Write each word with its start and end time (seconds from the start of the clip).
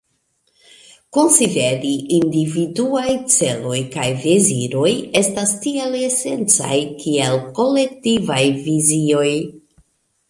Konsideri 1.17 1.91
individuaj 2.19 3.13
celoj 3.35 3.77
kaj 3.97 4.07
deziroj 4.23 4.89
estas 5.21 5.53
tiel 5.67 5.99
esencaj 6.01 6.81
kiel 7.05 7.39
kolektivaj 7.61 8.43
vizioj. 8.71 9.29